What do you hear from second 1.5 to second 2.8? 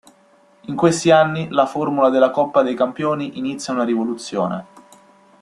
la formula della Coppa dei